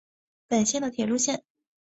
[0.47, 1.43] 本线的铁路线。